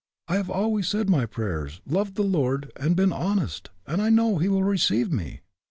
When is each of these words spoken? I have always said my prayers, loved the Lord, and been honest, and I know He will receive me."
I 0.27 0.37
have 0.37 0.49
always 0.49 0.87
said 0.87 1.11
my 1.11 1.27
prayers, 1.27 1.79
loved 1.85 2.15
the 2.15 2.23
Lord, 2.23 2.71
and 2.75 2.95
been 2.95 3.13
honest, 3.13 3.69
and 3.85 4.01
I 4.01 4.09
know 4.09 4.39
He 4.39 4.49
will 4.49 4.63
receive 4.63 5.11
me." 5.11 5.41